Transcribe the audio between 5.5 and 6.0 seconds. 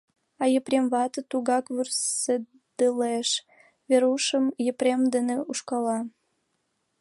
ушкала.